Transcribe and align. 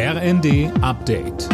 RND 0.00 0.70
Update. 0.80 1.48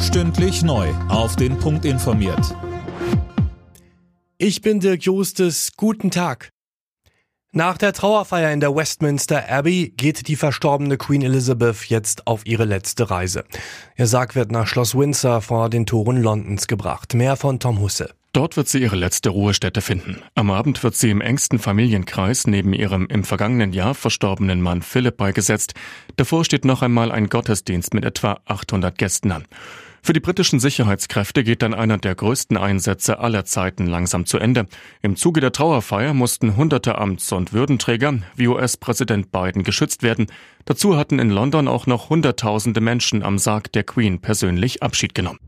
Stündlich 0.00 0.62
neu. 0.62 0.88
Auf 1.10 1.36
den 1.36 1.58
Punkt 1.58 1.84
informiert. 1.84 2.56
Ich 4.38 4.62
bin 4.62 4.80
Dirk 4.80 5.02
Jostes. 5.02 5.72
Guten 5.76 6.10
Tag. 6.10 6.48
Nach 7.52 7.76
der 7.76 7.92
Trauerfeier 7.92 8.50
in 8.52 8.60
der 8.60 8.74
Westminster 8.74 9.50
Abbey 9.50 9.92
geht 9.94 10.28
die 10.28 10.36
verstorbene 10.36 10.96
Queen 10.96 11.20
Elizabeth 11.20 11.90
jetzt 11.90 12.26
auf 12.26 12.46
ihre 12.46 12.64
letzte 12.64 13.10
Reise. 13.10 13.44
Ihr 13.98 14.06
Sarg 14.06 14.34
wird 14.34 14.50
nach 14.50 14.66
Schloss 14.66 14.94
Windsor 14.94 15.42
vor 15.42 15.68
den 15.68 15.84
Toren 15.84 16.22
Londons 16.22 16.68
gebracht. 16.68 17.12
Mehr 17.12 17.36
von 17.36 17.60
Tom 17.60 17.80
Husse. 17.80 18.14
Dort 18.32 18.56
wird 18.56 18.68
sie 18.68 18.80
ihre 18.80 18.94
letzte 18.94 19.30
Ruhestätte 19.30 19.80
finden. 19.80 20.22
Am 20.36 20.52
Abend 20.52 20.84
wird 20.84 20.94
sie 20.94 21.10
im 21.10 21.20
engsten 21.20 21.58
Familienkreis 21.58 22.46
neben 22.46 22.72
ihrem 22.72 23.06
im 23.06 23.24
vergangenen 23.24 23.72
Jahr 23.72 23.94
verstorbenen 23.94 24.60
Mann 24.60 24.82
Philipp 24.82 25.16
beigesetzt. 25.16 25.74
Davor 26.14 26.44
steht 26.44 26.64
noch 26.64 26.82
einmal 26.82 27.10
ein 27.10 27.28
Gottesdienst 27.28 27.92
mit 27.92 28.04
etwa 28.04 28.38
800 28.44 28.96
Gästen 28.96 29.32
an. 29.32 29.46
Für 30.02 30.12
die 30.12 30.20
britischen 30.20 30.60
Sicherheitskräfte 30.60 31.44
geht 31.44 31.60
dann 31.62 31.74
einer 31.74 31.98
der 31.98 32.14
größten 32.14 32.56
Einsätze 32.56 33.18
aller 33.18 33.44
Zeiten 33.44 33.86
langsam 33.86 34.24
zu 34.24 34.38
Ende. 34.38 34.66
Im 35.02 35.16
Zuge 35.16 35.40
der 35.40 35.52
Trauerfeier 35.52 36.14
mussten 36.14 36.56
hunderte 36.56 36.98
Amts- 36.98 37.32
und 37.32 37.52
Würdenträger 37.52 38.14
wie 38.34 38.48
US-Präsident 38.48 39.30
Biden 39.30 39.62
geschützt 39.62 40.02
werden. 40.02 40.28
Dazu 40.64 40.96
hatten 40.96 41.18
in 41.18 41.30
London 41.30 41.68
auch 41.68 41.86
noch 41.86 42.08
Hunderttausende 42.08 42.80
Menschen 42.80 43.22
am 43.22 43.38
Sarg 43.38 43.72
der 43.72 43.84
Queen 43.84 44.20
persönlich 44.20 44.82
Abschied 44.82 45.14
genommen. 45.14 45.38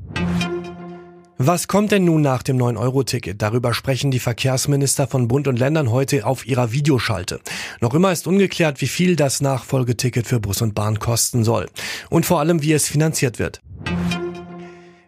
Was 1.45 1.67
kommt 1.67 1.91
denn 1.91 2.05
nun 2.05 2.23
nach 2.23 2.45
dem 2.45 2.57
9-Euro-Ticket? 2.57 3.43
Darüber 3.43 3.75
sprechen 3.75 4.13
die 4.13 4.21
Verkehrsminister 4.21 5.09
von 5.09 5.27
Bund 5.27 5.49
und 5.49 5.59
Ländern 5.59 5.91
heute 5.91 6.25
auf 6.25 6.47
ihrer 6.47 6.71
Videoschalte. 6.71 7.41
Noch 7.81 7.95
immer 7.95 8.13
ist 8.13 8.29
ungeklärt, 8.29 8.81
wie 8.81 8.87
viel 8.87 9.17
das 9.17 9.41
Nachfolgeticket 9.41 10.25
für 10.25 10.39
Bus 10.39 10.63
und 10.63 10.77
Bahn 10.77 11.01
kosten 11.01 11.43
soll. 11.43 11.69
Und 12.11 12.27
vor 12.27 12.39
allem, 12.39 12.63
wie 12.63 12.73
es 12.73 12.87
finanziert 12.87 13.41
wird. 13.41 13.61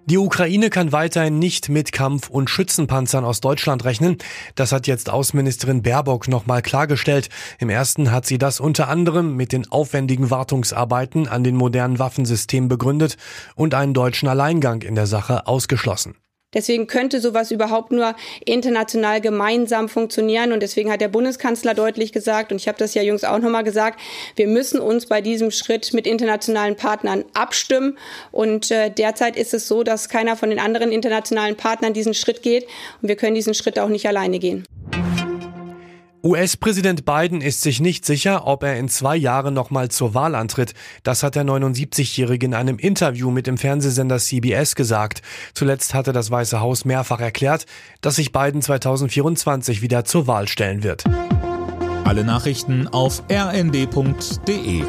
Die 0.06 0.18
Ukraine 0.18 0.70
kann 0.70 0.90
weiterhin 0.90 1.38
nicht 1.38 1.68
mit 1.68 1.92
Kampf- 1.92 2.30
und 2.30 2.50
Schützenpanzern 2.50 3.24
aus 3.24 3.40
Deutschland 3.40 3.84
rechnen. 3.84 4.18
Das 4.56 4.72
hat 4.72 4.88
jetzt 4.88 5.10
Außenministerin 5.10 5.82
Baerbock 5.82 6.26
nochmal 6.26 6.62
klargestellt. 6.62 7.28
Im 7.60 7.70
ersten 7.70 8.10
hat 8.10 8.26
sie 8.26 8.38
das 8.38 8.58
unter 8.58 8.88
anderem 8.88 9.36
mit 9.36 9.52
den 9.52 9.70
aufwendigen 9.70 10.30
Wartungsarbeiten 10.30 11.28
an 11.28 11.44
den 11.44 11.54
modernen 11.54 12.00
Waffensystemen 12.00 12.68
begründet 12.68 13.18
und 13.54 13.72
einen 13.72 13.94
deutschen 13.94 14.28
Alleingang 14.28 14.82
in 14.82 14.96
der 14.96 15.06
Sache 15.06 15.46
ausgeschlossen. 15.46 16.16
Deswegen 16.54 16.86
könnte 16.86 17.20
sowas 17.20 17.50
überhaupt 17.50 17.92
nur 17.92 18.14
international 18.44 19.20
gemeinsam 19.20 19.88
funktionieren. 19.88 20.52
Und 20.52 20.60
deswegen 20.60 20.90
hat 20.90 21.00
der 21.00 21.08
Bundeskanzler 21.08 21.74
deutlich 21.74 22.12
gesagt, 22.12 22.52
und 22.52 22.60
ich 22.60 22.68
habe 22.68 22.78
das 22.78 22.94
ja 22.94 23.02
jüngst 23.02 23.26
auch 23.26 23.38
nochmal 23.38 23.64
gesagt, 23.64 24.00
wir 24.36 24.46
müssen 24.46 24.80
uns 24.80 25.06
bei 25.06 25.20
diesem 25.20 25.50
Schritt 25.50 25.92
mit 25.92 26.06
internationalen 26.06 26.76
Partnern 26.76 27.24
abstimmen. 27.34 27.98
Und 28.32 28.70
äh, 28.70 28.90
derzeit 28.90 29.36
ist 29.36 29.54
es 29.54 29.68
so, 29.68 29.82
dass 29.82 30.08
keiner 30.08 30.36
von 30.36 30.50
den 30.50 30.58
anderen 30.58 30.92
internationalen 30.92 31.56
Partnern 31.56 31.92
diesen 31.92 32.14
Schritt 32.14 32.42
geht. 32.42 32.64
Und 33.02 33.08
wir 33.08 33.16
können 33.16 33.34
diesen 33.34 33.54
Schritt 33.54 33.78
auch 33.78 33.88
nicht 33.88 34.06
alleine 34.06 34.38
gehen. 34.38 34.64
US-Präsident 36.24 37.04
Biden 37.04 37.42
ist 37.42 37.60
sich 37.60 37.80
nicht 37.80 38.06
sicher, 38.06 38.46
ob 38.46 38.62
er 38.62 38.78
in 38.78 38.88
zwei 38.88 39.14
Jahren 39.14 39.52
nochmal 39.52 39.90
zur 39.90 40.14
Wahl 40.14 40.34
antritt. 40.34 40.72
Das 41.02 41.22
hat 41.22 41.34
der 41.34 41.44
79-Jährige 41.44 42.46
in 42.46 42.54
einem 42.54 42.78
Interview 42.78 43.30
mit 43.30 43.46
dem 43.46 43.58
Fernsehsender 43.58 44.16
CBS 44.16 44.74
gesagt. 44.74 45.20
Zuletzt 45.52 45.92
hatte 45.92 46.14
das 46.14 46.30
Weiße 46.30 46.60
Haus 46.60 46.86
mehrfach 46.86 47.20
erklärt, 47.20 47.66
dass 48.00 48.16
sich 48.16 48.32
Biden 48.32 48.62
2024 48.62 49.82
wieder 49.82 50.06
zur 50.06 50.26
Wahl 50.26 50.48
stellen 50.48 50.82
wird. 50.82 51.04
Alle 52.04 52.24
Nachrichten 52.24 52.88
auf 52.88 53.22
rnd.de 53.30 54.84